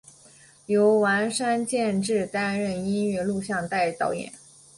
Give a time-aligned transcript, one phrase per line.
[0.65, 4.33] 由丸山健志担任音乐录影带导演。